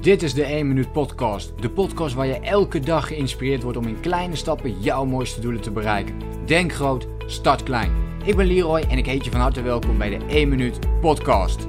Dit 0.00 0.22
is 0.22 0.34
de 0.34 0.44
1 0.44 0.68
Minuut 0.68 0.92
Podcast. 0.92 1.52
De 1.60 1.70
podcast 1.70 2.14
waar 2.14 2.26
je 2.26 2.40
elke 2.40 2.80
dag 2.80 3.06
geïnspireerd 3.06 3.62
wordt 3.62 3.78
om 3.78 3.86
in 3.86 4.00
kleine 4.00 4.36
stappen 4.36 4.80
jouw 4.80 5.04
mooiste 5.04 5.40
doelen 5.40 5.60
te 5.60 5.70
bereiken. 5.70 6.14
Denk 6.46 6.72
groot, 6.72 7.06
start 7.26 7.62
klein. 7.62 7.92
Ik 8.24 8.36
ben 8.36 8.46
Leroy 8.46 8.80
en 8.80 8.98
ik 8.98 9.06
heet 9.06 9.24
je 9.24 9.30
van 9.30 9.40
harte 9.40 9.62
welkom 9.62 9.98
bij 9.98 10.18
de 10.18 10.24
1 10.26 10.48
Minuut 10.48 11.00
Podcast. 11.00 11.66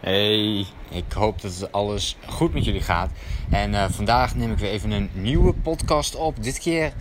Hey, 0.00 0.66
ik 0.90 1.12
hoop 1.14 1.40
dat 1.40 1.72
alles 1.72 2.16
goed 2.28 2.52
met 2.52 2.64
jullie 2.64 2.80
gaat. 2.80 3.10
En 3.50 3.70
uh, 3.70 3.88
vandaag 3.88 4.36
neem 4.36 4.52
ik 4.52 4.58
weer 4.58 4.70
even 4.70 4.90
een 4.90 5.10
nieuwe 5.12 5.52
podcast 5.52 6.16
op. 6.16 6.42
Dit 6.42 6.58
keer 6.58 6.92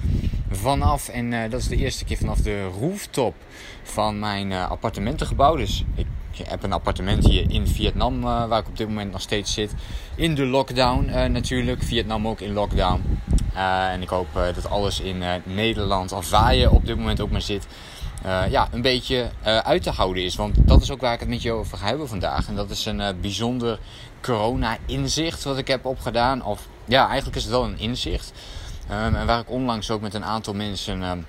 vanaf, 0.51 1.09
en 1.09 1.31
uh, 1.31 1.49
dat 1.49 1.59
is 1.59 1.67
de 1.67 1.75
eerste 1.75 2.05
keer 2.05 2.17
vanaf 2.17 2.37
de 2.37 2.63
rooftop 2.63 3.35
van 3.83 4.19
mijn 4.19 4.51
uh, 4.51 4.69
appartementengebouw. 4.69 5.55
Dus 5.55 5.85
ik 5.95 6.05
ik 6.31 6.47
heb 6.47 6.63
een 6.63 6.73
appartement 6.73 7.27
hier 7.27 7.51
in 7.51 7.67
Vietnam, 7.67 8.23
uh, 8.23 8.45
waar 8.45 8.59
ik 8.59 8.67
op 8.67 8.77
dit 8.77 8.87
moment 8.87 9.11
nog 9.11 9.21
steeds 9.21 9.53
zit. 9.53 9.73
In 10.15 10.35
de 10.35 10.45
lockdown 10.45 11.05
uh, 11.09 11.25
natuurlijk. 11.25 11.83
Vietnam 11.83 12.27
ook 12.27 12.39
in 12.39 12.53
lockdown. 12.53 13.19
Uh, 13.53 13.91
en 13.91 14.01
ik 14.01 14.09
hoop 14.09 14.27
dat 14.33 14.69
alles 14.69 14.99
in 14.99 15.23
Nederland, 15.43 16.11
of 16.11 16.29
waar 16.29 16.55
je 16.55 16.71
op 16.71 16.85
dit 16.85 16.97
moment 16.97 17.21
ook 17.21 17.31
maar 17.31 17.41
zit, 17.41 17.67
ja, 18.49 18.67
een 18.71 18.81
beetje 18.81 19.29
uit 19.43 19.83
te 19.83 19.89
houden 19.89 20.23
is. 20.23 20.35
Want 20.35 20.55
dat 20.67 20.81
is 20.81 20.91
ook 20.91 21.01
waar 21.01 21.13
ik 21.13 21.19
het 21.19 21.29
met 21.29 21.41
je 21.41 21.51
over 21.51 21.77
ga 21.77 21.85
hebben 21.85 22.07
vandaag. 22.07 22.47
En 22.47 22.55
dat 22.55 22.69
is 22.69 22.85
een 22.85 23.01
bijzonder 23.21 23.79
corona-inzicht 24.21 25.43
wat 25.43 25.57
ik 25.57 25.67
heb 25.67 25.85
opgedaan. 25.85 26.43
Of 26.43 26.67
ja, 26.85 27.07
eigenlijk 27.07 27.35
is 27.35 27.43
het 27.43 27.51
wel 27.51 27.63
een 27.63 27.79
inzicht. 27.79 28.33
Um, 28.91 29.15
en 29.15 29.25
waar 29.25 29.39
ik 29.39 29.49
onlangs 29.49 29.91
ook 29.91 30.01
met 30.01 30.13
een 30.13 30.25
aantal 30.25 30.53
mensen 30.53 31.01
um, 31.01 31.25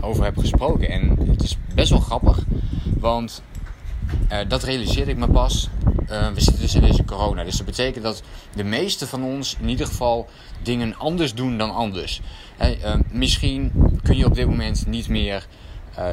over 0.00 0.24
heb 0.24 0.38
gesproken. 0.38 0.88
En 0.90 1.16
het 1.30 1.42
is 1.42 1.56
best 1.74 1.90
wel 1.90 2.00
grappig. 2.00 2.38
Want 2.98 3.42
uh, 4.32 4.38
dat 4.48 4.62
realiseerde 4.62 5.10
ik 5.10 5.16
me 5.16 5.28
pas. 5.28 5.68
Uh, 6.10 6.28
we 6.28 6.40
zitten 6.40 6.62
dus 6.62 6.74
in 6.74 6.80
deze 6.80 7.04
corona. 7.04 7.44
Dus 7.44 7.56
dat 7.56 7.66
betekent 7.66 8.04
dat 8.04 8.22
de 8.54 8.64
meeste 8.64 9.06
van 9.06 9.24
ons 9.24 9.56
in 9.60 9.68
ieder 9.68 9.86
geval 9.86 10.28
dingen 10.62 10.96
anders 10.96 11.34
doen 11.34 11.58
dan 11.58 11.74
anders. 11.74 12.20
Uh, 12.60 12.94
misschien 13.10 13.72
kun 14.02 14.16
je 14.16 14.26
op 14.26 14.34
dit 14.34 14.46
moment 14.46 14.86
niet 14.86 15.08
meer 15.08 15.46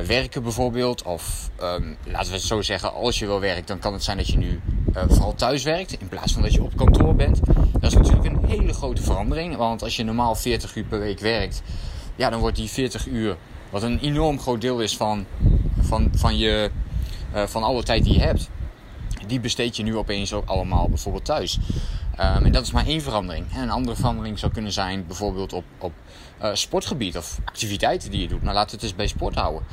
werken 0.06 0.44
bijvoorbeeld. 0.44 1.04
Of 1.04 1.50
um, 1.62 1.98
laten 2.06 2.28
we 2.28 2.36
het 2.36 2.46
zo 2.46 2.62
zeggen, 2.62 2.94
als 2.94 3.20
je 3.20 3.28
wel 3.28 3.40
werkt, 3.40 3.68
dan 3.68 3.80
kan 3.80 3.94
het 3.94 4.04
zijn 4.04 4.18
dat 4.18 4.28
je 4.28 4.38
nu 4.38 4.60
vooral 4.94 5.36
thuis 5.36 5.64
werkt. 5.64 6.00
In 6.00 6.08
plaats 6.08 6.34
van 6.34 6.42
dat 6.42 6.54
je 6.54 6.64
op 6.64 6.78
kantoor 6.78 7.16
bent. 7.16 7.40
Dat 7.72 7.84
is 7.84 7.94
natuurlijk 7.94 8.26
een 8.26 8.46
hele 8.50 8.74
grote 8.74 9.02
verandering. 9.02 9.56
Want 9.56 9.84
als 9.84 9.96
je 9.96 10.04
normaal 10.04 10.36
40 10.36 10.76
uur 10.76 10.84
per 10.84 11.00
week 11.00 11.20
werkt, 11.20 11.62
ja, 12.16 12.30
dan 12.30 12.40
wordt 12.40 12.56
die 12.56 12.70
40 12.70 13.08
uur, 13.08 13.38
wat 13.70 13.84
een 13.84 14.00
enorm 14.00 14.40
groot 14.40 14.62
deel 14.62 14.82
is 14.82 14.98
van, 14.98 15.26
van, 15.80 16.10
van 16.16 16.38
je 16.38 16.72
van 17.34 17.64
alle 17.64 17.84
tijd 17.84 18.04
die 18.04 18.14
je 18.14 18.20
hebt, 18.20 18.50
die 19.28 19.40
besteed 19.40 19.76
je 19.76 19.84
nu 19.84 19.98
opeens 19.98 20.34
ook 20.34 20.48
allemaal 20.48 20.90
bijvoorbeeld 20.90 21.26
thuis. 21.26 21.60
Um, 22.20 22.46
en 22.46 22.52
dat 22.52 22.64
is 22.64 22.72
maar 22.72 22.86
één 22.86 23.02
verandering. 23.02 23.46
En 23.54 23.62
een 23.62 23.70
andere 23.70 23.96
verandering 23.96 24.40
zou 24.40 24.52
kunnen 24.52 24.72
zijn 24.72 25.08
bijvoorbeeld 25.08 25.54
op, 25.54 25.64
op 25.80 25.92
uh, 26.42 26.50
sportgebied 26.54 27.18
of 27.18 27.40
activiteiten 27.46 28.12
die 28.12 28.22
je 28.22 28.28
doet. 28.28 28.44
Maar 28.44 28.54
laten 28.54 28.70
we 28.70 28.76
het 28.76 28.84
eens 28.84 28.96
bij 28.96 29.08
sport 29.08 29.36
houden. 29.36 29.64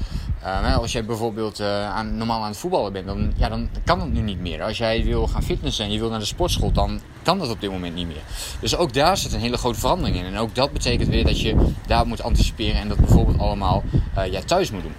Um, 0.44 0.72
als 0.72 0.92
jij 0.92 1.05
bijvoorbeeld 1.05 1.60
uh, 1.60 1.91
aan, 1.91 2.16
normaal 2.16 2.42
aan 2.42 2.48
het 2.48 2.56
voetballen 2.56 2.92
bent, 2.92 3.06
dan, 3.06 3.32
ja, 3.36 3.48
dan 3.48 3.69
kan 3.84 3.98
dat 3.98 4.08
nu 4.08 4.20
niet 4.20 4.41
meer. 4.41 4.62
Als 4.62 4.78
jij 4.78 5.05
wil 5.05 5.27
gaan 5.27 5.42
fitnessen 5.42 5.84
en 5.84 5.92
je 5.92 5.98
wil 5.98 6.10
naar 6.10 6.19
de 6.19 6.25
sportschool, 6.25 6.72
dan 6.72 7.00
kan 7.22 7.38
dat 7.38 7.50
op 7.50 7.60
dit 7.60 7.70
moment 7.70 7.94
niet 7.94 8.06
meer. 8.06 8.22
Dus 8.60 8.77
ook 8.77 8.92
daar 8.92 9.16
zit 9.16 9.32
een 9.32 9.41
hele 9.41 9.56
grote 9.56 9.78
verandering 9.78 10.16
in. 10.16 10.25
En 10.25 10.38
ook 10.38 10.55
dat 10.55 10.72
betekent 10.72 11.08
weer 11.08 11.25
dat 11.25 11.41
je 11.41 11.72
daar 11.86 12.06
moet 12.06 12.22
anticiperen 12.22 12.80
en 12.80 12.88
dat 12.88 12.98
bijvoorbeeld 12.98 13.38
allemaal 13.38 13.82
ja, 14.30 14.41
thuis 14.41 14.70
moet 14.70 14.82
doen. 14.82 14.94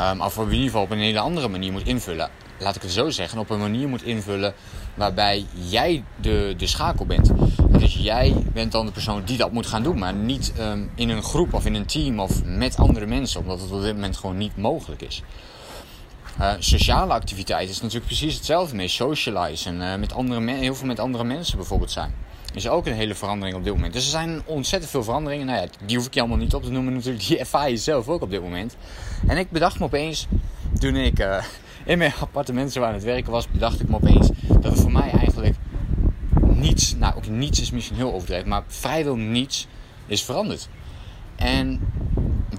Um, 0.00 0.20
of 0.20 0.36
in 0.36 0.50
ieder 0.50 0.64
geval 0.64 0.82
op 0.82 0.90
een 0.90 0.98
hele 0.98 1.18
andere 1.18 1.48
manier 1.48 1.72
moet 1.72 1.86
invullen. 1.86 2.30
Laat 2.58 2.76
ik 2.76 2.82
het 2.82 2.90
zo 2.90 3.10
zeggen. 3.10 3.38
Op 3.38 3.50
een 3.50 3.58
manier 3.58 3.88
moet 3.88 4.02
invullen 4.02 4.54
waarbij 4.94 5.46
jij 5.52 6.04
de, 6.20 6.54
de 6.56 6.66
schakel 6.66 7.06
bent. 7.06 7.30
dus 7.68 7.94
jij 7.94 8.34
bent 8.52 8.72
dan 8.72 8.86
de 8.86 8.92
persoon 8.92 9.22
die 9.24 9.36
dat 9.36 9.52
moet 9.52 9.66
gaan 9.66 9.82
doen. 9.82 9.98
Maar 9.98 10.14
niet 10.14 10.52
um, 10.58 10.90
in 10.94 11.08
een 11.08 11.22
groep 11.22 11.54
of 11.54 11.66
in 11.66 11.74
een 11.74 11.86
team 11.86 12.20
of 12.20 12.44
met 12.44 12.76
andere 12.76 13.06
mensen. 13.06 13.40
Omdat 13.40 13.60
het 13.60 13.72
op 13.72 13.82
dit 13.82 13.94
moment 13.94 14.16
gewoon 14.16 14.36
niet 14.36 14.56
mogelijk 14.56 15.02
is. 15.02 15.22
Uh, 16.40 16.52
sociale 16.58 17.12
activiteit 17.12 17.68
is 17.68 17.80
natuurlijk 17.80 18.06
precies 18.06 18.34
hetzelfde 18.34 18.76
mee. 18.76 18.88
Socializen, 18.88 19.80
uh, 19.80 19.94
met 19.94 20.12
andere 20.12 20.50
heel 20.50 20.74
veel 20.74 20.86
met 20.86 21.00
andere 21.00 21.24
mensen 21.24 21.56
bijvoorbeeld 21.56 21.90
zijn 21.90 22.14
is 22.56 22.68
ook 22.68 22.86
een 22.86 22.92
hele 22.92 23.14
verandering 23.14 23.56
op 23.56 23.64
dit 23.64 23.72
moment. 23.72 23.92
Dus 23.92 24.04
er 24.04 24.10
zijn 24.10 24.42
ontzettend 24.44 24.90
veel 24.90 25.04
veranderingen. 25.04 25.46
Nou 25.46 25.60
ja, 25.60 25.68
die 25.86 25.96
hoef 25.96 26.06
ik 26.06 26.14
je 26.14 26.20
allemaal 26.20 26.38
niet 26.38 26.54
op 26.54 26.62
te 26.62 26.70
noemen 26.70 26.92
natuurlijk. 26.92 27.26
Die 27.26 27.38
ervaar 27.38 27.70
je 27.70 27.76
zelf 27.76 28.08
ook 28.08 28.22
op 28.22 28.30
dit 28.30 28.42
moment. 28.42 28.76
En 29.26 29.36
ik 29.36 29.50
bedacht 29.50 29.78
me 29.78 29.84
opeens, 29.84 30.26
toen 30.78 30.96
ik 30.96 31.20
uh, 31.20 31.44
in 31.84 31.98
mijn 31.98 32.12
appartement 32.20 32.72
zo 32.72 32.82
aan 32.82 32.94
het 32.94 33.02
werken 33.02 33.32
was, 33.32 33.48
bedacht 33.48 33.80
ik 33.80 33.88
me 33.88 33.96
opeens 33.96 34.30
dat 34.48 34.64
er 34.64 34.76
voor 34.76 34.92
mij 34.92 35.10
eigenlijk 35.10 35.54
niets, 36.40 36.94
nou 36.96 37.14
ook 37.16 37.28
niets 37.28 37.60
is 37.60 37.70
misschien 37.70 37.96
heel 37.96 38.12
overdreven, 38.12 38.48
maar 38.48 38.62
vrijwel 38.66 39.16
niets 39.16 39.66
is 40.06 40.22
veranderd. 40.22 40.68
En 41.36 41.80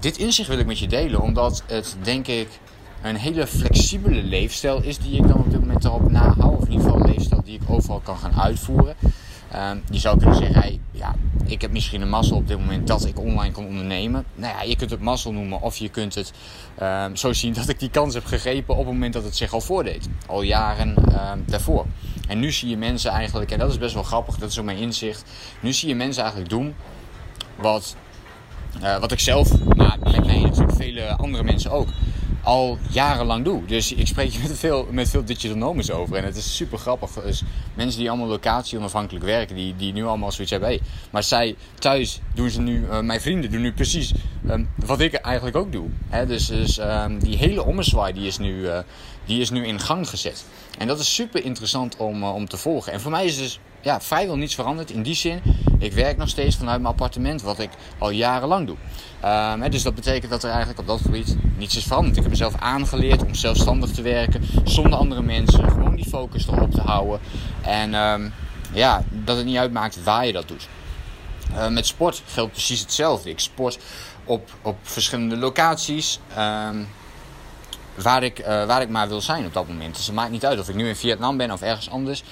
dit 0.00 0.18
inzicht 0.18 0.48
wil 0.48 0.58
ik 0.58 0.66
met 0.66 0.78
je 0.78 0.86
delen, 0.86 1.20
omdat 1.20 1.62
het 1.66 1.96
denk 2.02 2.26
ik 2.26 2.48
een 3.02 3.16
hele 3.16 3.46
flexibele 3.46 4.22
leefstijl 4.22 4.82
is 4.82 4.98
die 4.98 5.16
ik 5.16 5.28
dan 5.28 5.38
op 5.38 5.50
dit 5.50 5.60
moment 5.60 5.84
erop 5.84 6.10
nahoud. 6.10 6.56
Of 6.56 6.64
in 6.64 6.72
ieder 6.72 6.84
geval 6.84 7.00
een 7.00 7.10
leefstijl 7.10 7.42
die 7.44 7.60
ik 7.60 7.70
overal 7.70 8.00
kan 8.00 8.16
gaan 8.16 8.40
uitvoeren. 8.40 8.96
Um, 9.54 9.82
je 9.90 9.98
zou 9.98 10.18
kunnen 10.18 10.36
zeggen, 10.36 10.80
ja, 10.90 11.14
ik 11.46 11.60
heb 11.60 11.70
misschien 11.70 12.00
een 12.00 12.08
mazzel 12.08 12.36
op 12.36 12.48
dit 12.48 12.58
moment 12.58 12.86
dat 12.86 13.06
ik 13.06 13.20
online 13.20 13.52
kan 13.52 13.66
ondernemen. 13.66 14.24
Nou 14.34 14.54
ja, 14.56 14.62
je 14.62 14.76
kunt 14.76 14.90
het 14.90 15.00
mazzel 15.00 15.32
noemen 15.32 15.60
of 15.60 15.76
je 15.76 15.88
kunt 15.88 16.14
het 16.14 16.32
um, 16.82 17.16
zo 17.16 17.32
zien 17.32 17.52
dat 17.52 17.68
ik 17.68 17.78
die 17.78 17.90
kans 17.90 18.14
heb 18.14 18.24
gegrepen 18.24 18.74
op 18.74 18.84
het 18.84 18.92
moment 18.92 19.12
dat 19.12 19.24
het 19.24 19.36
zich 19.36 19.52
al 19.52 19.60
voordeed. 19.60 20.08
Al 20.26 20.42
jaren 20.42 20.88
um, 20.98 21.44
daarvoor. 21.46 21.86
En 22.28 22.38
nu 22.38 22.52
zie 22.52 22.68
je 22.68 22.76
mensen 22.76 23.10
eigenlijk, 23.10 23.50
en 23.50 23.58
dat 23.58 23.70
is 23.70 23.78
best 23.78 23.94
wel 23.94 24.02
grappig, 24.02 24.38
dat 24.38 24.50
is 24.50 24.58
ook 24.58 24.64
mijn 24.64 24.78
inzicht. 24.78 25.24
Nu 25.60 25.72
zie 25.72 25.88
je 25.88 25.94
mensen 25.94 26.22
eigenlijk 26.22 26.50
doen 26.50 26.74
wat, 27.56 27.96
uh, 28.82 28.98
wat 28.98 29.12
ik 29.12 29.20
zelf, 29.20 29.64
nou, 29.64 29.92
lijkt 30.02 30.26
mij 30.26 30.40
natuurlijk 30.40 30.76
vele 30.76 31.16
andere 31.16 31.44
mensen 31.44 31.70
ook 31.70 31.88
al 32.48 32.78
jarenlang 32.90 33.44
doe. 33.44 33.64
Dus 33.64 33.92
ik 33.92 34.06
spreek 34.06 34.42
met 34.42 34.58
veel, 34.58 34.88
met 34.90 35.08
veel 35.08 35.24
digital 35.24 35.56
nomads 35.56 35.90
over. 35.90 36.16
En 36.16 36.24
het 36.24 36.36
is 36.36 36.56
super 36.56 36.78
grappig. 36.78 37.10
Dus 37.10 37.42
mensen 37.74 38.00
die 38.00 38.08
allemaal 38.08 38.28
locatie 38.28 38.78
onafhankelijk 38.78 39.24
werken, 39.24 39.56
die, 39.56 39.76
die 39.76 39.92
nu 39.92 40.04
allemaal 40.04 40.32
zoiets 40.32 40.50
hebben. 40.50 40.68
Hey, 40.68 40.80
maar 41.10 41.22
zij 41.22 41.56
thuis 41.78 42.20
doen 42.34 42.50
ze 42.50 42.60
nu, 42.60 42.80
uh, 42.80 43.00
mijn 43.00 43.20
vrienden 43.20 43.50
doen 43.50 43.60
nu 43.60 43.72
precies 43.72 44.12
um, 44.50 44.68
wat 44.74 45.00
ik 45.00 45.14
eigenlijk 45.14 45.56
ook 45.56 45.72
doe. 45.72 45.88
Hè? 46.08 46.26
Dus, 46.26 46.46
dus 46.46 46.78
um, 46.78 47.18
die 47.18 47.36
hele 47.36 47.64
ommezwaai 47.64 48.12
die 48.12 48.26
is, 48.26 48.38
nu, 48.38 48.54
uh, 48.54 48.78
die 49.24 49.40
is 49.40 49.50
nu 49.50 49.66
in 49.66 49.80
gang 49.80 50.08
gezet. 50.08 50.44
En 50.78 50.86
dat 50.86 50.98
is 50.98 51.14
super 51.14 51.44
interessant 51.44 51.96
om, 51.96 52.22
uh, 52.22 52.34
om 52.34 52.48
te 52.48 52.56
volgen. 52.56 52.92
En 52.92 53.00
voor 53.00 53.10
mij 53.10 53.24
is 53.24 53.36
dus 53.36 53.60
ja, 53.80 54.00
vrijwel 54.00 54.36
niets 54.36 54.54
veranderd 54.54 54.90
in 54.90 55.02
die 55.02 55.14
zin. 55.14 55.40
Ik 55.78 55.92
werk 55.92 56.16
nog 56.16 56.28
steeds 56.28 56.56
vanuit 56.56 56.80
mijn 56.80 56.92
appartement, 56.92 57.42
wat 57.42 57.58
ik 57.58 57.70
al 57.98 58.10
jarenlang 58.10 58.66
doe. 58.66 58.76
Um, 59.24 59.70
dus 59.70 59.82
dat 59.82 59.94
betekent 59.94 60.30
dat 60.30 60.42
er 60.42 60.48
eigenlijk 60.48 60.78
op 60.80 60.86
dat 60.86 61.00
gebied 61.00 61.36
niets 61.56 61.76
is 61.76 61.84
veranderd. 61.84 62.16
Ik 62.16 62.22
heb 62.22 62.30
mezelf 62.30 62.54
aangeleerd 62.58 63.24
om 63.24 63.34
zelfstandig 63.34 63.90
te 63.90 64.02
werken, 64.02 64.42
zonder 64.64 64.98
andere 64.98 65.22
mensen, 65.22 65.70
gewoon 65.70 65.94
die 65.94 66.08
focus 66.08 66.46
erop 66.46 66.70
te 66.70 66.80
houden. 66.80 67.20
En 67.62 67.94
um, 67.94 68.32
ja, 68.72 69.04
dat 69.10 69.36
het 69.36 69.46
niet 69.46 69.56
uitmaakt 69.56 70.02
waar 70.02 70.26
je 70.26 70.32
dat 70.32 70.48
doet. 70.48 70.68
Uh, 71.52 71.68
met 71.68 71.86
sport 71.86 72.22
geldt 72.26 72.52
precies 72.52 72.80
hetzelfde. 72.80 73.30
Ik 73.30 73.40
sport 73.40 73.78
op, 74.24 74.50
op 74.62 74.76
verschillende 74.82 75.36
locaties. 75.36 76.20
Waar, 77.94 78.22
ik, 78.22 78.38
uh, 78.38 78.46
waar 78.46 78.82
ik 78.82 78.88
maar 78.88 79.08
wil 79.08 79.20
zijn 79.20 79.46
op 79.46 79.54
dat 79.54 79.68
moment. 79.68 79.96
Dus 79.96 80.06
het 80.06 80.14
maakt 80.14 80.30
niet 80.30 80.46
uit 80.46 80.58
of 80.58 80.68
ik 80.68 80.74
nu 80.74 80.88
in 80.88 80.96
Vietnam 80.96 81.36
ben 81.36 81.50
of 81.50 81.62
ergens 81.62 81.90
anders. 81.90 82.22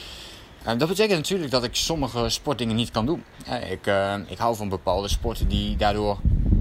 Uh, 0.66 0.78
dat 0.78 0.88
betekent 0.88 1.16
natuurlijk 1.18 1.50
dat 1.50 1.64
ik 1.64 1.74
sommige 1.74 2.28
sportdingen 2.28 2.76
niet 2.76 2.90
kan 2.90 3.06
doen. 3.06 3.24
Ik, 3.70 3.86
uh, 3.86 4.14
ik 4.26 4.38
hou 4.38 4.56
van 4.56 4.68
bepaalde 4.68 5.08
sporten 5.08 5.48
die 5.48 5.76
daardoor 5.76 6.18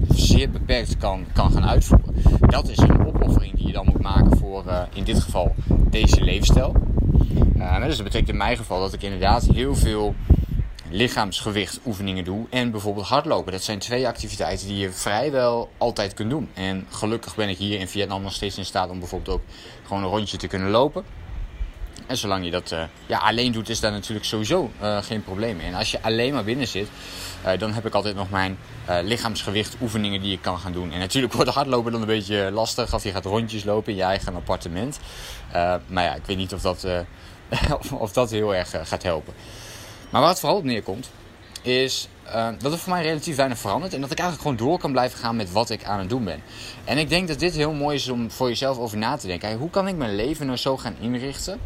zeer 0.08 0.50
beperkt 0.50 0.96
kan, 0.96 1.26
kan 1.32 1.52
gaan 1.52 1.66
uitvoeren. 1.66 2.14
Dat 2.40 2.68
is 2.68 2.78
een 2.78 3.06
opoffering 3.06 3.54
die 3.54 3.66
je 3.66 3.72
dan 3.72 3.86
moet 3.86 4.02
maken 4.02 4.38
voor 4.38 4.64
in 4.92 5.04
dit 5.04 5.20
geval 5.20 5.54
deze 5.90 6.24
levensstijl. 6.24 6.72
dus 7.80 7.96
dat 7.96 8.04
betekent 8.04 8.28
in 8.28 8.36
mijn 8.36 8.56
geval 8.56 8.80
dat 8.80 8.92
ik 8.92 9.02
inderdaad 9.02 9.42
heel 9.42 9.74
veel 9.74 10.14
lichaamsgewicht 10.90 11.80
oefeningen 11.86 12.24
doe 12.24 12.46
en 12.50 12.70
bijvoorbeeld 12.70 13.06
hardlopen. 13.06 13.52
Dat 13.52 13.62
zijn 13.62 13.78
twee 13.78 14.06
activiteiten 14.06 14.66
die 14.66 14.76
je 14.76 14.92
vrijwel 14.92 15.70
altijd 15.78 16.14
kunt 16.14 16.30
doen. 16.30 16.48
En 16.54 16.86
gelukkig 16.90 17.34
ben 17.34 17.48
ik 17.48 17.56
hier 17.56 17.78
in 17.78 17.88
Vietnam 17.88 18.22
nog 18.22 18.32
steeds 18.32 18.58
in 18.58 18.64
staat 18.64 18.90
om 18.90 18.98
bijvoorbeeld 18.98 19.36
ook 19.38 19.44
gewoon 19.86 20.02
een 20.02 20.08
rondje 20.08 20.36
te 20.36 20.46
kunnen 20.46 20.70
lopen. 20.70 21.04
En 22.06 22.16
zolang 22.16 22.44
je 22.44 22.50
dat 22.50 22.72
uh, 22.72 22.82
ja, 23.06 23.18
alleen 23.18 23.52
doet, 23.52 23.68
is 23.68 23.80
daar 23.80 23.92
natuurlijk 23.92 24.26
sowieso 24.26 24.70
uh, 24.82 25.02
geen 25.02 25.22
probleem. 25.22 25.60
En 25.60 25.74
als 25.74 25.90
je 25.90 26.02
alleen 26.02 26.32
maar 26.32 26.44
binnen 26.44 26.68
zit, 26.68 26.88
uh, 27.46 27.58
dan 27.58 27.72
heb 27.72 27.86
ik 27.86 27.94
altijd 27.94 28.14
nog 28.14 28.30
mijn 28.30 28.58
lichaamsgewicht 29.02 29.76
oefeningen 29.80 30.20
die 30.20 30.32
ik 30.32 30.42
kan 30.42 30.58
gaan 30.58 30.72
doen. 30.72 30.92
En 30.92 30.98
natuurlijk 30.98 31.32
wordt 31.32 31.50
hardlopen 31.50 31.92
dan 31.92 32.00
een 32.00 32.06
beetje 32.06 32.50
lastig 32.52 32.94
of 32.94 33.02
je 33.02 33.10
gaat 33.10 33.24
rondjes 33.24 33.64
lopen 33.64 33.92
in 33.92 33.98
je 33.98 34.04
eigen 34.04 34.34
appartement. 34.34 34.98
maar 35.86 36.04
ja, 36.04 36.14
ik 36.14 36.24
weet 36.24 36.36
niet 36.36 36.54
of 36.54 36.60
dat, 36.60 36.86
of, 37.98 38.12
dat 38.12 38.30
heel 38.30 38.54
erg 38.54 38.74
gaat 38.82 39.02
helpen. 39.02 39.34
Maar 40.10 40.20
waar 40.20 40.30
het 40.30 40.40
vooral 40.40 40.58
op 40.58 40.64
neerkomt, 40.64 41.10
is 41.62 42.08
dat 42.58 42.72
er 42.72 42.78
voor 42.78 42.92
mij 42.92 43.02
relatief 43.02 43.36
weinig 43.36 43.58
verandert. 43.58 43.94
En 43.94 44.00
dat 44.00 44.10
ik 44.10 44.18
eigenlijk 44.18 44.48
gewoon 44.48 44.68
door 44.68 44.78
kan 44.78 44.92
blijven 44.92 45.18
gaan 45.18 45.36
met 45.36 45.52
wat 45.52 45.70
ik 45.70 45.84
aan 45.84 45.98
het 45.98 46.08
doen 46.08 46.24
ben. 46.24 46.42
En 46.84 46.98
ik 46.98 47.08
denk 47.08 47.28
dat 47.28 47.38
dit 47.38 47.54
heel 47.54 47.72
mooi 47.72 47.96
is 47.96 48.08
om 48.08 48.30
voor 48.30 48.48
jezelf 48.48 48.78
over 48.78 48.98
na 48.98 49.16
te 49.16 49.26
denken. 49.26 49.48
Hey, 49.48 49.56
hoe 49.56 49.70
kan 49.70 49.88
ik 49.88 49.96
mijn 49.96 50.14
leven 50.14 50.46
nou 50.46 50.58
zo 50.58 50.76
gaan 50.76 50.96
inrichten? 51.00 51.60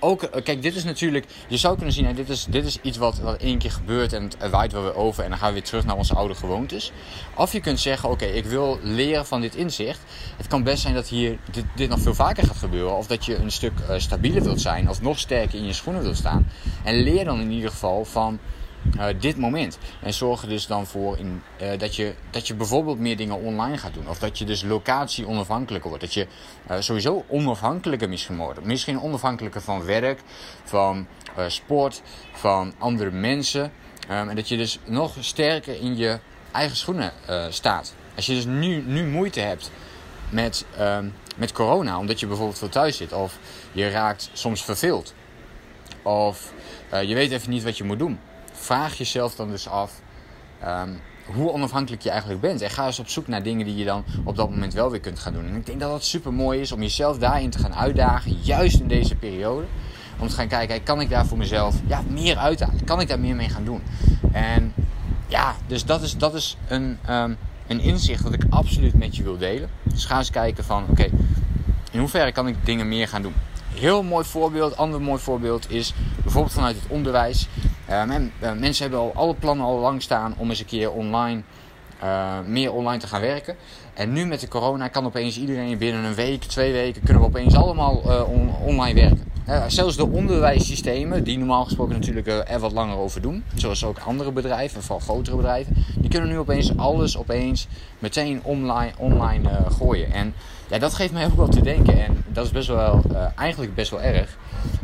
Ook, 0.00 0.22
eh, 0.22 0.42
kijk, 0.42 0.62
dit 0.62 0.76
is 0.76 0.84
natuurlijk, 0.84 1.26
je 1.48 1.56
zou 1.56 1.76
kunnen 1.76 1.94
zien, 1.94 2.06
hè, 2.06 2.14
dit, 2.14 2.28
is, 2.28 2.46
dit 2.48 2.64
is 2.64 2.78
iets 2.82 2.98
wat, 2.98 3.18
wat 3.18 3.40
één 3.40 3.58
keer 3.58 3.72
gebeurt 3.72 4.12
en 4.12 4.22
het 4.22 4.50
waait 4.50 4.72
wel 4.72 4.82
weer 4.82 4.96
over 4.96 5.24
en 5.24 5.30
dan 5.30 5.38
gaan 5.38 5.48
we 5.48 5.54
weer 5.54 5.62
terug 5.62 5.84
naar 5.84 5.96
onze 5.96 6.14
oude 6.14 6.34
gewoontes. 6.34 6.92
Of 7.36 7.52
je 7.52 7.60
kunt 7.60 7.80
zeggen, 7.80 8.08
oké, 8.08 8.24
ik 8.24 8.44
wil 8.44 8.78
leren 8.82 9.26
van 9.26 9.40
dit 9.40 9.54
inzicht. 9.54 10.00
Het 10.36 10.46
kan 10.46 10.62
best 10.62 10.82
zijn 10.82 10.94
dat 10.94 11.08
hier 11.08 11.38
dit, 11.74 11.88
nog 11.88 12.00
veel 12.00 12.14
vaker 12.14 12.46
gaat 12.46 12.56
gebeuren. 12.56 12.96
Of 12.96 13.06
dat 13.06 13.24
je 13.24 13.36
een 13.36 13.50
stuk 13.50 13.72
uh, 13.80 13.98
stabieler 13.98 14.42
wilt 14.42 14.60
zijn 14.60 14.88
of 14.88 15.02
nog 15.02 15.18
sterker 15.18 15.58
in 15.58 15.66
je 15.66 15.72
schoenen 15.72 16.02
wilt 16.02 16.16
staan. 16.16 16.50
En 16.84 16.94
leer 16.94 17.24
dan 17.24 17.40
in 17.40 17.50
ieder 17.50 17.70
geval 17.70 18.04
van 18.04 18.38
uh, 18.96 19.06
dit 19.18 19.36
moment. 19.36 19.78
En 20.00 20.14
zorg 20.14 20.42
er 20.42 20.48
dus 20.48 20.66
dan 20.66 20.86
voor 20.86 21.18
in, 21.18 21.42
uh, 21.62 21.78
dat, 21.78 21.96
je, 21.96 22.14
dat 22.30 22.46
je 22.46 22.54
bijvoorbeeld 22.54 22.98
meer 22.98 23.16
dingen 23.16 23.36
online 23.36 23.78
gaat 23.78 23.94
doen. 23.94 24.08
Of 24.08 24.18
dat 24.18 24.38
je 24.38 24.44
dus 24.44 24.62
locatie 24.62 25.26
onafhankelijker 25.26 25.88
wordt. 25.88 26.04
Dat 26.04 26.14
je 26.14 26.26
uh, 26.70 26.76
sowieso 26.78 27.24
onafhankelijker 27.28 28.08
misschien 28.08 28.36
wordt. 28.36 28.64
Misschien 28.64 29.00
onafhankelijker 29.00 29.60
van 29.60 29.84
werk, 29.84 30.20
van 30.64 31.06
sport, 31.46 32.02
van 32.32 32.74
andere 32.78 33.10
mensen. 33.10 33.72
Um, 34.10 34.28
en 34.28 34.36
dat 34.36 34.48
je 34.48 34.56
dus 34.56 34.78
nog 34.84 35.14
sterker 35.20 35.80
in 35.80 35.96
je 35.96 36.18
eigen 36.52 36.76
schoenen 36.76 37.12
staat. 37.48 37.94
Als 38.16 38.26
je 38.26 38.34
dus 38.34 38.44
nu, 38.44 38.82
nu 38.86 39.06
moeite 39.06 39.40
hebt 39.40 39.70
met, 40.28 40.66
um, 40.80 41.14
met 41.36 41.52
corona, 41.52 41.98
omdat 41.98 42.20
je 42.20 42.26
bijvoorbeeld 42.26 42.58
veel 42.58 42.68
thuis 42.68 42.96
zit. 42.96 43.12
Of 43.12 43.38
je 43.72 43.90
raakt 43.90 44.30
soms 44.32 44.64
verveeld. 44.64 45.14
Of 46.02 46.52
je 47.06 47.14
weet 47.14 47.30
even 47.30 47.50
niet 47.50 47.62
wat 47.62 47.78
je 47.78 47.84
moet 47.84 47.98
doen 47.98 48.18
vraag 48.60 48.94
jezelf 48.94 49.34
dan 49.34 49.50
dus 49.50 49.68
af 49.68 50.00
um, 50.64 51.00
hoe 51.34 51.52
onafhankelijk 51.52 52.02
je 52.02 52.10
eigenlijk 52.10 52.40
bent. 52.40 52.62
En 52.62 52.70
ga 52.70 52.86
eens 52.86 52.98
op 52.98 53.08
zoek 53.08 53.26
naar 53.28 53.42
dingen 53.42 53.66
die 53.66 53.76
je 53.76 53.84
dan 53.84 54.04
op 54.24 54.36
dat 54.36 54.50
moment 54.50 54.74
wel 54.74 54.90
weer 54.90 55.00
kunt 55.00 55.18
gaan 55.18 55.32
doen. 55.32 55.46
En 55.46 55.54
ik 55.54 55.66
denk 55.66 55.80
dat 55.80 55.92
het 55.92 56.04
super 56.04 56.32
mooi 56.32 56.60
is 56.60 56.72
om 56.72 56.80
jezelf 56.80 57.18
daarin 57.18 57.50
te 57.50 57.58
gaan 57.58 57.74
uitdagen, 57.74 58.32
juist 58.42 58.80
in 58.80 58.88
deze 58.88 59.14
periode. 59.14 59.66
Om 60.18 60.28
te 60.28 60.34
gaan 60.34 60.48
kijken, 60.48 60.82
kan 60.82 61.00
ik 61.00 61.10
daar 61.10 61.26
voor 61.26 61.38
mezelf 61.38 61.76
ja, 61.86 62.02
meer 62.08 62.36
uithalen? 62.36 62.84
Kan 62.84 63.00
ik 63.00 63.08
daar 63.08 63.20
meer 63.20 63.34
mee 63.34 63.48
gaan 63.48 63.64
doen? 63.64 63.82
En 64.32 64.72
ja, 65.26 65.54
dus 65.66 65.84
dat 65.84 66.02
is, 66.02 66.16
dat 66.16 66.34
is 66.34 66.56
een, 66.68 66.98
um, 67.10 67.36
een 67.66 67.80
inzicht 67.80 68.22
wat 68.22 68.32
ik 68.32 68.44
absoluut 68.50 68.94
met 68.94 69.16
je 69.16 69.22
wil 69.22 69.38
delen. 69.38 69.70
Dus 69.82 70.04
ga 70.04 70.18
eens 70.18 70.30
kijken 70.30 70.64
van, 70.64 70.84
oké, 70.90 71.08
in 71.90 71.98
hoeverre 71.98 72.32
kan 72.32 72.48
ik 72.48 72.56
dingen 72.64 72.88
meer 72.88 73.08
gaan 73.08 73.22
doen? 73.22 73.34
Heel 73.74 74.02
mooi 74.02 74.24
voorbeeld, 74.24 74.76
ander 74.76 75.00
mooi 75.00 75.20
voorbeeld 75.20 75.70
is 75.70 75.94
bijvoorbeeld 76.22 76.54
vanuit 76.54 76.76
het 76.76 76.90
onderwijs. 76.90 77.48
Uh, 77.90 78.04
men, 78.04 78.32
uh, 78.42 78.52
mensen 78.52 78.82
hebben 78.82 79.00
al 79.00 79.12
alle 79.14 79.34
plannen 79.34 79.66
al 79.66 79.78
lang 79.78 80.02
staan 80.02 80.34
om 80.36 80.48
eens 80.48 80.60
een 80.60 80.66
keer 80.66 80.92
online, 80.92 81.42
uh, 82.02 82.38
meer 82.46 82.72
online 82.72 83.00
te 83.00 83.06
gaan 83.06 83.20
werken. 83.20 83.56
En 83.94 84.12
nu 84.12 84.26
met 84.26 84.40
de 84.40 84.48
corona 84.48 84.88
kan 84.88 85.04
opeens 85.06 85.38
iedereen 85.38 85.78
binnen 85.78 86.04
een 86.04 86.14
week, 86.14 86.42
twee 86.42 86.72
weken, 86.72 87.02
kunnen 87.02 87.22
we 87.22 87.28
opeens 87.28 87.54
allemaal 87.54 87.94
on 88.28 88.54
online 88.64 89.00
werken. 89.00 89.72
zelfs 89.72 89.96
de 89.96 90.06
onderwijssystemen, 90.06 91.24
die 91.24 91.38
normaal 91.38 91.64
gesproken 91.64 91.94
natuurlijk 91.94 92.26
er 92.26 92.58
wat 92.58 92.72
langer 92.72 92.96
over 92.96 93.22
doen, 93.22 93.44
zoals 93.54 93.84
ook 93.84 93.98
andere 93.98 94.32
bedrijven, 94.32 94.82
vooral 94.82 95.00
grotere 95.00 95.36
bedrijven, 95.36 95.74
die 95.96 96.10
kunnen 96.10 96.28
nu 96.28 96.38
opeens 96.38 96.76
alles 96.76 97.18
opeens 97.18 97.66
meteen 97.98 98.40
online, 98.42 98.92
online 98.96 99.48
gooien. 99.78 100.12
En 100.12 100.34
ja, 100.68 100.78
dat 100.78 100.94
geeft 100.94 101.12
mij 101.12 101.24
ook 101.24 101.36
wel 101.36 101.48
te 101.48 101.62
denken. 101.62 102.04
En 102.04 102.24
dat 102.28 102.44
is 102.44 102.50
best 102.50 102.68
wel, 102.68 103.02
eigenlijk 103.36 103.74
best 103.74 103.90
wel 103.90 104.02
erg. 104.02 104.36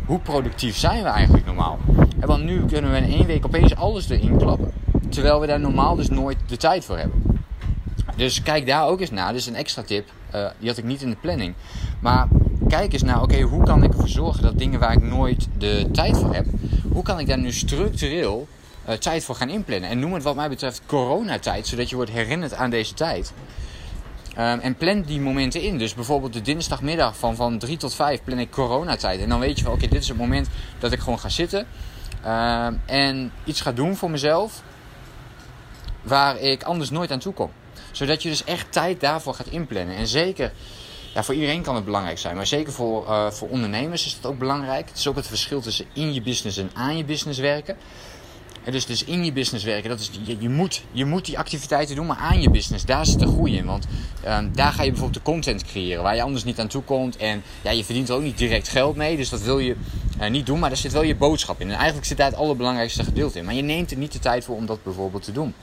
Hoe 0.06 0.18
productief 0.18 0.76
zijn 0.76 1.02
we 1.02 1.08
eigenlijk 1.08 1.46
normaal? 1.46 1.78
Want 2.20 2.44
nu 2.44 2.64
kunnen 2.64 2.90
we 2.90 2.96
in 2.96 3.12
één 3.12 3.26
week 3.26 3.44
opeens 3.44 3.76
alles 3.76 4.08
erin 4.08 4.36
klappen. 4.36 4.72
Terwijl 5.08 5.40
we 5.40 5.46
daar 5.46 5.60
normaal 5.60 5.96
dus 5.96 6.08
nooit 6.08 6.36
de 6.46 6.56
tijd 6.56 6.84
voor 6.84 6.98
hebben. 6.98 7.22
Dus 8.16 8.42
kijk 8.42 8.66
daar 8.66 8.86
ook 8.86 9.00
eens 9.00 9.10
naar. 9.10 9.32
Dus 9.32 9.46
een 9.46 9.54
extra 9.54 9.82
tip. 9.82 10.12
Uh, 10.34 10.46
die 10.58 10.68
had 10.68 10.78
ik 10.78 10.84
niet 10.84 11.02
in 11.02 11.10
de 11.10 11.16
planning. 11.20 11.54
Maar 12.00 12.28
kijk 12.68 12.92
eens 12.92 13.02
naar, 13.02 13.22
oké, 13.22 13.40
hoe 13.40 13.64
kan 13.64 13.82
ik 13.82 13.92
ervoor 13.92 14.08
zorgen 14.08 14.42
dat 14.42 14.58
dingen 14.58 14.80
waar 14.80 14.92
ik 14.92 15.02
nooit 15.02 15.48
de 15.58 15.88
tijd 15.92 16.18
voor 16.18 16.34
heb, 16.34 16.46
hoe 16.92 17.02
kan 17.02 17.18
ik 17.18 17.26
daar 17.26 17.38
nu 17.38 17.52
structureel 17.52 18.48
uh, 18.88 18.94
tijd 18.94 19.24
voor 19.24 19.34
gaan 19.34 19.48
inplannen? 19.48 19.90
En 19.90 19.98
noem 19.98 20.14
het 20.14 20.22
wat 20.22 20.34
mij 20.34 20.48
betreft 20.48 20.82
coronatijd, 20.86 21.66
zodat 21.66 21.90
je 21.90 21.96
wordt 21.96 22.10
herinnerd 22.10 22.54
aan 22.54 22.70
deze 22.70 22.94
tijd. 22.94 23.32
Um, 24.38 24.58
en 24.58 24.74
plan 24.74 25.02
die 25.02 25.20
momenten 25.20 25.62
in. 25.62 25.78
Dus 25.78 25.94
bijvoorbeeld 25.94 26.32
de 26.32 26.42
dinsdagmiddag 26.42 27.16
van, 27.16 27.36
van 27.36 27.58
3 27.58 27.76
tot 27.76 27.94
5 27.94 28.20
plan 28.24 28.38
ik 28.38 28.50
coronatijd. 28.50 29.20
En 29.20 29.28
dan 29.28 29.40
weet 29.40 29.58
je 29.58 29.64
van 29.64 29.72
oké, 29.72 29.88
dit 29.88 30.02
is 30.02 30.08
het 30.08 30.16
moment 30.16 30.48
dat 30.78 30.92
ik 30.92 30.98
gewoon 30.98 31.18
ga 31.18 31.28
zitten. 31.28 31.66
Uh, 32.26 32.66
en 32.86 33.32
iets 33.44 33.60
ga 33.60 33.72
doen 33.72 33.96
voor 33.96 34.10
mezelf. 34.10 34.62
Waar 36.02 36.38
ik 36.38 36.62
anders 36.62 36.90
nooit 36.90 37.10
aan 37.10 37.18
toe 37.18 37.32
kom. 37.32 37.50
Zodat 37.92 38.22
je 38.22 38.28
dus 38.28 38.44
echt 38.44 38.72
tijd 38.72 39.00
daarvoor 39.00 39.34
gaat 39.34 39.46
inplannen. 39.46 39.96
En 39.96 40.06
zeker, 40.06 40.52
ja, 41.14 41.22
voor 41.22 41.34
iedereen 41.34 41.62
kan 41.62 41.74
het 41.74 41.84
belangrijk 41.84 42.18
zijn. 42.18 42.36
Maar 42.36 42.46
zeker 42.46 42.72
voor, 42.72 43.06
uh, 43.08 43.30
voor 43.30 43.48
ondernemers 43.48 44.06
is 44.06 44.18
dat 44.20 44.32
ook 44.32 44.38
belangrijk. 44.38 44.88
Het 44.88 44.98
is 44.98 45.06
ook 45.06 45.16
het 45.16 45.26
verschil 45.26 45.60
tussen 45.60 45.86
in 45.92 46.14
je 46.14 46.22
business 46.22 46.58
en 46.58 46.70
aan 46.74 46.96
je 46.96 47.04
business 47.04 47.38
werken. 47.38 47.76
En 48.66 48.72
dus, 48.72 48.86
dus 48.86 49.04
in 49.04 49.24
je 49.24 49.32
business 49.32 49.64
werken, 49.64 49.90
dat 49.90 50.00
is, 50.00 50.10
je, 50.22 50.36
je, 50.38 50.48
moet, 50.48 50.82
je 50.92 51.04
moet 51.04 51.24
die 51.24 51.38
activiteiten 51.38 51.96
doen, 51.96 52.06
maar 52.06 52.16
aan 52.16 52.40
je 52.40 52.50
business, 52.50 52.84
daar 52.84 53.06
zit 53.06 53.18
de 53.18 53.26
groei 53.26 53.56
in. 53.56 53.64
Want 53.64 53.86
um, 54.28 54.54
daar 54.54 54.72
ga 54.72 54.82
je 54.82 54.90
bijvoorbeeld 54.90 55.24
de 55.24 55.30
content 55.30 55.64
creëren 55.64 56.02
waar 56.02 56.14
je 56.14 56.22
anders 56.22 56.44
niet 56.44 56.60
aan 56.60 56.66
toe 56.66 56.82
komt. 56.82 57.16
En 57.16 57.42
ja, 57.62 57.70
je 57.70 57.84
verdient 57.84 58.08
er 58.08 58.14
ook 58.14 58.22
niet 58.22 58.38
direct 58.38 58.68
geld 58.68 58.96
mee, 58.96 59.16
dus 59.16 59.28
dat 59.28 59.42
wil 59.42 59.58
je 59.58 59.76
uh, 60.20 60.30
niet 60.30 60.46
doen. 60.46 60.58
Maar 60.58 60.68
daar 60.68 60.78
zit 60.78 60.92
wel 60.92 61.02
je 61.02 61.16
boodschap 61.16 61.60
in. 61.60 61.68
En 61.70 61.76
eigenlijk 61.76 62.06
zit 62.06 62.16
daar 62.16 62.30
het 62.30 62.36
allerbelangrijkste 62.36 63.04
gedeelte 63.04 63.38
in. 63.38 63.44
Maar 63.44 63.54
je 63.54 63.62
neemt 63.62 63.90
er 63.90 63.96
niet 63.96 64.12
de 64.12 64.18
tijd 64.18 64.44
voor 64.44 64.56
om 64.56 64.66
dat 64.66 64.82
bijvoorbeeld 64.82 65.22
te 65.22 65.32
doen. 65.32 65.54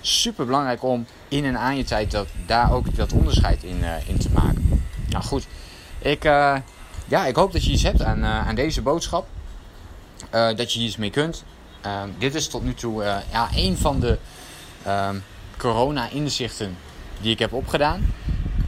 Super 0.00 0.46
belangrijk 0.46 0.82
om 0.82 1.06
in 1.28 1.44
en 1.44 1.58
aan 1.58 1.76
je 1.76 1.84
tijd 1.84 2.10
dat, 2.10 2.28
daar 2.46 2.72
ook 2.72 2.96
dat 2.96 3.12
onderscheid 3.12 3.62
in, 3.62 3.78
uh, 3.78 4.08
in 4.08 4.18
te 4.18 4.30
maken. 4.30 4.84
Nou 5.08 5.24
goed, 5.24 5.46
ik, 5.98 6.24
uh, 6.24 6.56
ja, 7.08 7.26
ik 7.26 7.36
hoop 7.36 7.52
dat 7.52 7.64
je 7.64 7.72
iets 7.72 7.82
hebt 7.82 8.02
aan, 8.02 8.24
aan 8.24 8.54
deze 8.54 8.82
boodschap. 8.82 9.26
dat 10.30 10.72
je 10.72 10.80
iets 10.80 10.96
mee 10.96 11.10
kunt. 11.10 11.44
Um, 11.86 12.14
dit 12.18 12.34
is 12.34 12.48
tot 12.48 12.64
nu 12.64 12.74
toe 12.74 13.02
ja, 13.32 13.48
een 13.54 13.76
van 13.76 14.00
de 14.00 14.18
um, 14.86 15.22
corona-inzichten 15.56 16.76
die 17.20 17.32
ik 17.32 17.38
heb 17.38 17.52
opgedaan. 17.52 18.12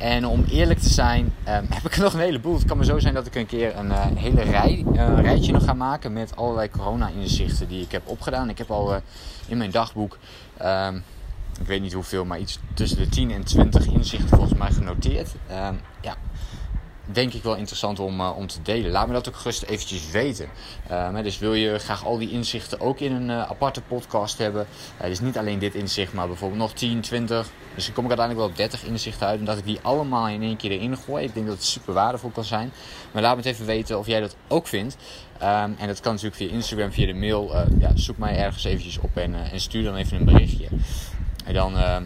En 0.02 0.26
om 0.26 0.44
eerlijk 0.44 0.80
te 0.80 0.88
zijn, 0.88 1.24
um, 1.24 1.66
heb 1.74 1.84
ik 1.84 1.94
er 1.94 2.02
nog 2.02 2.14
een 2.14 2.20
heleboel. 2.20 2.54
Het 2.54 2.64
kan 2.64 2.76
maar 2.76 2.86
zo 2.86 2.98
zijn 2.98 3.14
dat 3.14 3.26
ik 3.26 3.34
een 3.34 3.46
keer 3.46 3.76
een 3.76 3.86
uh, 3.86 4.06
hele 4.14 4.42
rij, 4.42 4.84
uh, 4.92 5.20
rijtje 5.20 5.52
nog 5.52 5.64
ga 5.64 5.72
maken 5.72 6.12
met 6.12 6.36
allerlei 6.36 6.70
corona-inzichten 6.70 7.68
die 7.68 7.82
ik 7.82 7.92
heb 7.92 8.02
opgedaan. 8.04 8.48
Ik 8.48 8.58
heb 8.58 8.70
al 8.70 9.00
in 9.46 9.58
mijn 9.58 9.70
dagboek, 9.70 10.18
ik 11.60 11.66
weet 11.66 11.80
niet 11.80 11.92
hoeveel, 11.92 12.24
maar 12.24 12.38
iets 12.38 12.58
tussen 12.74 12.98
de 12.98 13.08
10 13.08 13.30
en 13.30 13.44
20 13.44 13.86
inzichten 13.86 14.28
volgens 14.28 14.58
mij 14.58 14.70
genoteerd. 14.70 15.34
ja, 16.00 16.16
denk 17.12 17.32
ik 17.32 17.42
wel 17.42 17.54
interessant 17.54 17.98
om, 17.98 18.20
uh, 18.20 18.36
om 18.36 18.46
te 18.46 18.62
delen. 18.62 18.90
Laat 18.90 19.06
me 19.06 19.12
dat 19.12 19.28
ook 19.28 19.36
gerust 19.36 19.62
eventjes 19.62 20.10
weten. 20.10 20.48
Uh, 20.90 21.22
dus 21.22 21.38
wil 21.38 21.54
je 21.54 21.78
graag 21.78 22.04
al 22.04 22.18
die 22.18 22.30
inzichten 22.30 22.80
ook 22.80 23.00
in 23.00 23.12
een 23.12 23.28
uh, 23.28 23.42
aparte 23.50 23.80
podcast 23.80 24.38
hebben. 24.38 24.66
dus 25.02 25.20
niet 25.20 25.38
alleen 25.38 25.58
dit 25.58 25.74
inzicht, 25.74 26.12
maar 26.12 26.26
bijvoorbeeld 26.26 26.60
nog 26.60 26.72
10, 26.72 27.00
20. 27.00 27.50
Dus 27.74 27.84
dan 27.84 27.94
kom 27.94 28.04
ik 28.04 28.10
uiteindelijk 28.10 28.38
wel 28.38 28.66
op 28.66 28.70
30 28.70 28.90
inzichten 28.90 29.26
uit. 29.26 29.38
En 29.38 29.44
dat 29.44 29.58
ik 29.58 29.64
die 29.64 29.78
allemaal 29.82 30.28
in 30.28 30.42
één 30.42 30.56
keer 30.56 30.70
erin 30.70 30.96
gooi. 30.96 31.24
Ik 31.24 31.34
denk 31.34 31.46
dat 31.46 31.54
het 31.54 31.64
super 31.64 31.94
waardevol 31.94 32.30
kan 32.30 32.44
zijn. 32.44 32.72
Maar 33.12 33.22
laat 33.22 33.36
me 33.36 33.42
het 33.42 33.52
even 33.52 33.66
weten 33.66 33.98
of 33.98 34.06
jij 34.06 34.20
dat 34.20 34.36
ook 34.48 34.66
vindt. 34.66 34.96
Um, 35.42 35.48
en 35.78 35.86
dat 35.86 36.00
kan 36.00 36.12
natuurlijk 36.12 36.36
via 36.36 36.50
Instagram, 36.50 36.92
via 36.92 37.06
de 37.06 37.14
mail. 37.14 37.66
ja, 37.78 37.90
zoek 37.94 38.18
mij 38.18 38.36
ergens 38.36 38.64
eventjes 38.64 38.98
op 38.98 39.16
en, 39.16 39.34
en 39.34 39.60
stuur 39.60 39.84
dan 39.84 39.96
even 39.96 40.16
een 40.16 40.24
berichtje. 40.24 40.68
En 41.44 41.54
dan 41.54 41.76
ehm, 41.76 42.02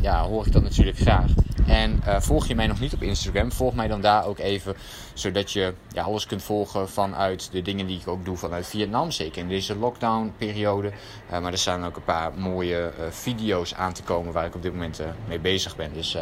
ja, 0.00 0.22
hoor 0.22 0.46
ik 0.46 0.52
dat 0.52 0.62
natuurlijk 0.62 0.98
graag. 0.98 1.30
En 1.66 2.02
uh, 2.06 2.20
volg 2.20 2.46
je 2.46 2.54
mij 2.54 2.66
nog 2.66 2.80
niet 2.80 2.94
op 2.94 3.02
Instagram, 3.02 3.52
volg 3.52 3.74
mij 3.74 3.88
dan 3.88 4.00
daar 4.00 4.26
ook 4.26 4.38
even. 4.38 4.74
Zodat 5.14 5.52
je 5.52 5.74
ja, 5.92 6.02
alles 6.02 6.26
kunt 6.26 6.42
volgen 6.42 6.88
vanuit 6.88 7.48
de 7.52 7.62
dingen 7.62 7.86
die 7.86 8.00
ik 8.00 8.08
ook 8.08 8.24
doe 8.24 8.36
vanuit 8.36 8.66
Vietnam. 8.66 9.10
Zeker 9.10 9.42
in 9.42 9.48
deze 9.48 9.76
lockdown 9.76 10.32
periode. 10.38 10.92
Uh, 11.32 11.40
maar 11.40 11.52
er 11.52 11.58
staan 11.58 11.84
ook 11.84 11.96
een 11.96 12.04
paar 12.04 12.32
mooie 12.34 12.92
uh, 12.98 13.04
video's 13.10 13.74
aan 13.74 13.92
te 13.92 14.02
komen 14.02 14.32
waar 14.32 14.46
ik 14.46 14.54
op 14.54 14.62
dit 14.62 14.72
moment 14.72 15.00
mee 15.28 15.38
bezig 15.38 15.76
ben. 15.76 15.92
Dus 15.92 16.16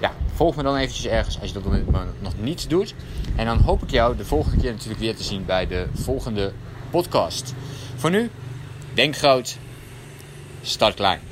ja, 0.00 0.12
volg 0.34 0.56
me 0.56 0.62
dan 0.62 0.76
eventjes 0.76 1.06
ergens 1.06 1.40
als 1.40 1.52
je 1.52 1.60
dat 1.60 1.72
nog 2.20 2.32
niet 2.38 2.70
doet. 2.70 2.94
En 3.36 3.46
dan 3.46 3.58
hoop 3.58 3.82
ik 3.82 3.90
jou 3.90 4.16
de 4.16 4.24
volgende 4.24 4.60
keer 4.60 4.72
natuurlijk 4.72 5.00
weer 5.00 5.16
te 5.16 5.22
zien 5.22 5.44
bij 5.44 5.66
de 5.66 5.86
volgende 5.94 6.52
podcast. 6.90 7.54
Voor 7.96 8.10
nu, 8.10 8.30
denk 8.94 9.16
groot, 9.16 9.58
start 10.62 10.94
klein. 10.94 11.31